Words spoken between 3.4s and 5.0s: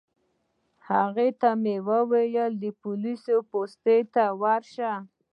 پوستې ته ورشه.